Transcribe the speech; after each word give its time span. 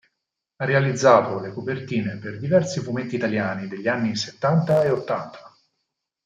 Ha 0.55 0.65
realizzato 0.65 1.39
le 1.39 1.51
copertine 1.53 2.17
per 2.17 2.39
diversi 2.39 2.79
fumetti 2.79 3.13
italiani 3.17 3.67
degli 3.67 3.87
anni 3.87 4.15
settanta 4.15 4.81
e 4.81 4.89
ottanta. 4.89 5.55